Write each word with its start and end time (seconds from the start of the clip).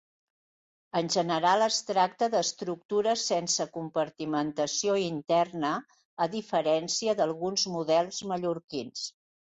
En 0.99 1.09
general 1.15 1.65
es 1.65 1.75
tracta 1.89 2.29
d’estructures 2.35 3.25
sense 3.33 3.67
compartimentació 3.75 4.95
interna, 5.05 5.75
a 6.27 6.29
diferència 6.37 7.17
d’alguns 7.21 7.67
models 7.77 8.25
mallorquins. 8.33 9.09